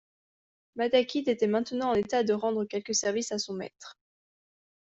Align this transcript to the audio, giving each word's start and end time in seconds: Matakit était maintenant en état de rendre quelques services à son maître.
Matakit 0.77 1.25
était 1.29 1.45
maintenant 1.45 1.91
en 1.91 1.93
état 1.93 2.23
de 2.23 2.33
rendre 2.33 2.65
quelques 2.65 2.95
services 2.95 3.31
à 3.31 3.37
son 3.37 3.53
maître. 3.53 3.99